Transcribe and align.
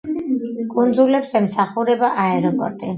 კუნძულებს 0.71 1.37
ემსახურება 1.43 2.13
აეროპორტი. 2.29 2.87